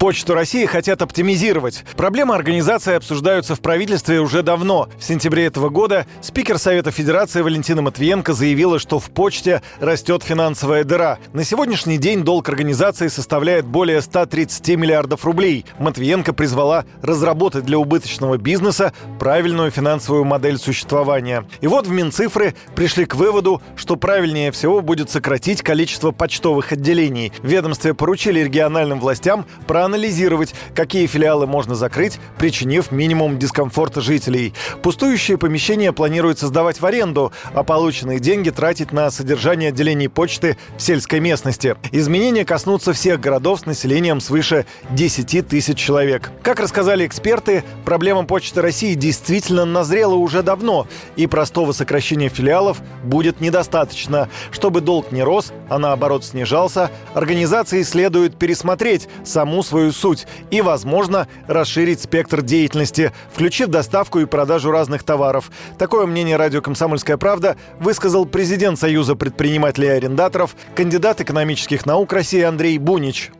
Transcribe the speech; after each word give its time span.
Почту 0.00 0.32
России 0.32 0.64
хотят 0.64 1.02
оптимизировать. 1.02 1.84
Проблемы 1.94 2.34
организации 2.34 2.94
обсуждаются 2.94 3.54
в 3.54 3.60
правительстве 3.60 4.20
уже 4.20 4.42
давно. 4.42 4.88
В 4.98 5.04
сентябре 5.04 5.44
этого 5.44 5.68
года 5.68 6.06
спикер 6.22 6.56
Совета 6.56 6.90
Федерации 6.90 7.42
Валентина 7.42 7.82
Матвиенко 7.82 8.32
заявила, 8.32 8.78
что 8.78 8.98
в 8.98 9.10
почте 9.10 9.60
растет 9.78 10.22
финансовая 10.22 10.84
дыра. 10.84 11.18
На 11.34 11.44
сегодняшний 11.44 11.98
день 11.98 12.24
долг 12.24 12.48
организации 12.48 13.08
составляет 13.08 13.66
более 13.66 14.00
130 14.00 14.68
миллиардов 14.70 15.26
рублей. 15.26 15.66
Матвиенко 15.78 16.32
призвала 16.32 16.86
разработать 17.02 17.66
для 17.66 17.76
убыточного 17.76 18.38
бизнеса 18.38 18.94
правильную 19.18 19.70
финансовую 19.70 20.24
модель 20.24 20.56
существования. 20.56 21.44
И 21.60 21.66
вот 21.66 21.86
в 21.86 21.90
Минцифры 21.90 22.54
пришли 22.74 23.04
к 23.04 23.16
выводу, 23.16 23.60
что 23.76 23.96
правильнее 23.96 24.50
всего 24.50 24.80
будет 24.80 25.10
сократить 25.10 25.60
количество 25.60 26.10
почтовых 26.10 26.72
отделений. 26.72 27.34
Ведомстве 27.42 27.92
поручили 27.92 28.40
региональным 28.40 28.98
властям 28.98 29.44
проанализировать 29.66 29.89
проанализировать, 29.90 30.54
какие 30.74 31.06
филиалы 31.06 31.46
можно 31.48 31.74
закрыть, 31.74 32.20
причинив 32.38 32.92
минимум 32.92 33.38
дискомфорта 33.38 34.00
жителей. 34.00 34.54
Пустующие 34.82 35.36
помещения 35.36 35.92
планируется 35.92 36.46
сдавать 36.46 36.80
в 36.80 36.86
аренду, 36.86 37.32
а 37.54 37.64
полученные 37.64 38.20
деньги 38.20 38.50
тратить 38.50 38.92
на 38.92 39.10
содержание 39.10 39.70
отделений 39.70 40.08
почты 40.08 40.56
в 40.76 40.82
сельской 40.82 41.18
местности. 41.18 41.76
Изменения 41.90 42.44
коснутся 42.44 42.92
всех 42.92 43.18
городов 43.20 43.60
с 43.60 43.66
населением 43.66 44.20
свыше 44.20 44.64
10 44.90 45.48
тысяч 45.48 45.76
человек. 45.76 46.30
Как 46.42 46.60
рассказали 46.60 47.04
эксперты, 47.04 47.64
проблема 47.84 48.24
Почты 48.24 48.62
России 48.62 48.94
действительно 48.94 49.64
назрела 49.64 50.14
уже 50.14 50.42
давно, 50.42 50.86
и 51.16 51.26
простого 51.26 51.72
сокращения 51.72 52.28
филиалов 52.28 52.80
будет 53.02 53.40
недостаточно. 53.40 54.28
Чтобы 54.52 54.82
долг 54.82 55.10
не 55.10 55.24
рос, 55.24 55.52
а 55.68 55.78
наоборот 55.78 56.24
снижался, 56.24 56.90
организации 57.14 57.82
следует 57.82 58.36
пересмотреть 58.36 59.08
саму 59.24 59.64
свою 59.64 59.79
свою 59.80 59.92
суть 59.92 60.26
и, 60.50 60.60
возможно, 60.60 61.26
расширить 61.46 62.02
спектр 62.02 62.42
деятельности, 62.42 63.12
включив 63.32 63.68
доставку 63.68 64.20
и 64.20 64.26
продажу 64.26 64.70
разных 64.70 65.02
товаров. 65.04 65.50
Такое 65.78 66.06
мнение 66.06 66.36
радио 66.36 66.60
«Комсомольская 66.60 67.16
правда» 67.16 67.56
высказал 67.78 68.26
президент 68.26 68.78
Союза 68.78 69.14
предпринимателей 69.14 69.88
и 69.88 69.92
арендаторов, 69.92 70.54
кандидат 70.74 71.22
экономических 71.22 71.86
наук 71.86 72.12
России 72.12 72.42
Андрей 72.42 72.76
Бунич. 72.78 73.30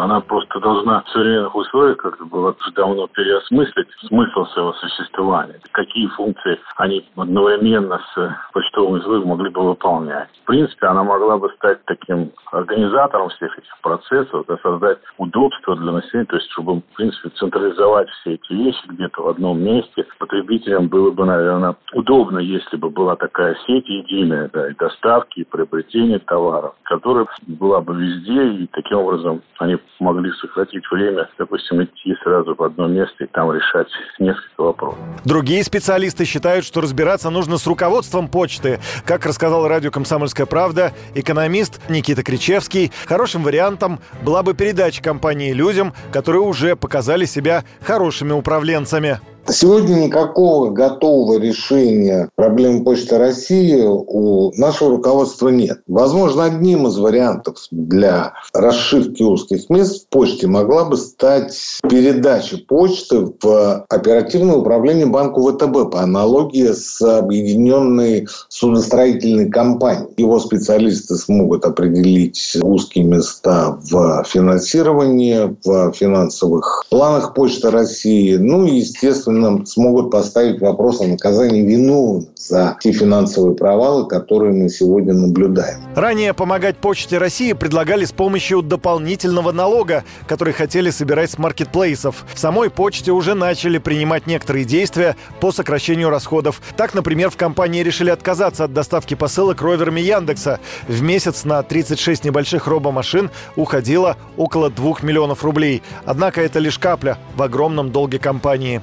Она 0.00 0.20
просто 0.20 0.58
должна 0.60 1.02
в 1.02 1.10
современных 1.10 1.54
условиях 1.54 1.98
как-то 1.98 2.24
было 2.24 2.56
давно 2.74 3.06
переосмыслить 3.08 3.86
смысл 4.08 4.46
своего 4.46 4.72
существования. 4.72 5.60
Какие 5.72 6.06
функции 6.08 6.58
они 6.76 7.06
одновременно 7.16 8.00
с 8.14 8.36
почтовым 8.54 8.98
излывом 8.98 9.28
могли 9.28 9.50
бы 9.50 9.62
выполнять. 9.62 10.28
В 10.42 10.46
принципе, 10.46 10.86
она 10.86 11.04
могла 11.04 11.36
бы 11.36 11.50
стать 11.50 11.84
таким 11.84 12.32
организатором 12.50 13.28
всех 13.28 13.58
этих 13.58 13.78
процессов, 13.82 14.46
да, 14.48 14.56
создать 14.62 14.98
удобство 15.18 15.76
для 15.76 15.92
населения, 15.92 16.26
то 16.26 16.36
есть 16.36 16.50
чтобы, 16.52 16.76
в 16.76 16.96
принципе, 16.96 17.28
централизовать 17.30 18.08
все 18.08 18.34
эти 18.34 18.52
вещи 18.54 18.80
где-то 18.86 19.22
в 19.22 19.28
одном 19.28 19.60
месте. 19.60 20.06
Потребителям 20.18 20.88
было 20.88 21.10
бы, 21.10 21.26
наверное, 21.26 21.76
удобно, 21.92 22.38
если 22.38 22.78
бы 22.78 22.88
была 22.88 23.16
такая 23.16 23.54
сеть 23.66 23.88
единая, 23.88 24.48
да, 24.50 24.70
и 24.70 24.74
доставки, 24.74 25.40
и 25.40 25.44
приобретения 25.44 26.20
товаров, 26.20 26.74
которая 26.84 27.26
была 27.46 27.82
бы 27.82 27.94
везде, 27.94 28.62
и 28.62 28.66
таким 28.68 28.98
образом 28.98 29.42
они 29.58 29.76
могли 29.98 30.30
сократить 30.40 30.84
время, 30.90 31.28
допустим, 31.38 31.82
идти 31.82 32.14
сразу 32.22 32.54
в 32.54 32.62
одно 32.62 32.86
место 32.86 33.24
и 33.24 33.26
там 33.26 33.52
решать 33.52 33.88
несколько 34.18 34.62
вопросов. 34.62 34.98
Другие 35.24 35.62
специалисты 35.64 36.24
считают, 36.24 36.64
что 36.64 36.80
разбираться 36.80 37.30
нужно 37.30 37.58
с 37.58 37.66
руководством 37.66 38.28
почты. 38.28 38.80
Как 39.04 39.26
рассказал 39.26 39.68
радио 39.68 39.90
«Комсомольская 39.90 40.46
правда», 40.46 40.92
экономист 41.14 41.80
Никита 41.88 42.22
Кричевский, 42.22 42.92
хорошим 43.06 43.42
вариантом 43.42 44.00
была 44.22 44.42
бы 44.42 44.54
передача 44.54 45.02
компании 45.02 45.52
людям, 45.52 45.92
которые 46.12 46.42
уже 46.42 46.76
показали 46.76 47.24
себя 47.24 47.64
хорошими 47.82 48.32
управленцами. 48.32 49.20
Сегодня 49.52 49.94
никакого 49.94 50.70
готового 50.70 51.38
решения 51.38 52.28
проблемы 52.36 52.84
Почты 52.84 53.18
России 53.18 53.82
у 53.84 54.52
нашего 54.56 54.90
руководства 54.90 55.48
нет. 55.48 55.80
Возможно, 55.88 56.44
одним 56.44 56.86
из 56.86 56.96
вариантов 56.98 57.56
для 57.72 58.34
расшивки 58.54 59.22
узких 59.22 59.68
мест 59.68 60.04
в 60.04 60.08
почте 60.08 60.46
могла 60.46 60.84
бы 60.84 60.96
стать 60.96 61.56
передача 61.88 62.58
почты 62.58 63.32
в 63.42 63.84
оперативное 63.88 64.56
управление 64.56 65.06
банку 65.06 65.50
ВТБ 65.50 65.90
по 65.90 66.02
аналогии 66.02 66.72
с 66.72 67.00
объединенной 67.02 68.28
судостроительной 68.48 69.50
компанией. 69.50 70.12
Его 70.16 70.38
специалисты 70.38 71.16
смогут 71.16 71.64
определить 71.64 72.56
узкие 72.62 73.04
места 73.04 73.78
в 73.90 74.24
финансировании, 74.28 75.56
в 75.64 75.92
финансовых 75.92 76.84
планах 76.88 77.34
Почты 77.34 77.70
России. 77.70 78.36
Ну 78.36 78.66
и, 78.66 78.76
естественно, 78.76 79.39
нам 79.40 79.66
смогут 79.66 80.10
поставить 80.10 80.60
вопрос 80.60 81.00
о 81.00 81.06
наказании 81.06 81.62
виновных 81.62 82.28
за 82.36 82.76
те 82.80 82.92
финансовые 82.92 83.54
провалы, 83.54 84.06
которые 84.08 84.52
мы 84.52 84.68
сегодня 84.68 85.12
наблюдаем. 85.12 85.80
Ранее 85.94 86.34
помогать 86.34 86.76
Почте 86.76 87.18
России 87.18 87.52
предлагали 87.52 88.04
с 88.04 88.12
помощью 88.12 88.62
дополнительного 88.62 89.52
налога, 89.52 90.04
который 90.26 90.52
хотели 90.52 90.90
собирать 90.90 91.30
с 91.30 91.38
маркетплейсов. 91.38 92.24
В 92.32 92.38
самой 92.38 92.70
почте 92.70 93.12
уже 93.12 93.34
начали 93.34 93.78
принимать 93.78 94.26
некоторые 94.26 94.64
действия 94.64 95.16
по 95.40 95.52
сокращению 95.52 96.10
расходов. 96.10 96.60
Так, 96.76 96.94
например, 96.94 97.30
в 97.30 97.36
компании 97.36 97.82
решили 97.82 98.10
отказаться 98.10 98.64
от 98.64 98.72
доставки 98.72 99.14
посылок 99.14 99.62
роверами 99.62 100.00
Яндекса. 100.00 100.60
В 100.88 101.02
месяц 101.02 101.44
на 101.44 101.62
36 101.62 102.24
небольших 102.24 102.66
робомашин 102.66 103.30
уходило 103.56 104.16
около 104.36 104.70
2 104.70 104.96
миллионов 105.02 105.44
рублей. 105.44 105.82
Однако 106.04 106.40
это 106.40 106.58
лишь 106.58 106.78
капля 106.78 107.18
в 107.36 107.42
огромном 107.42 107.92
долге 107.92 108.18
компании. 108.18 108.82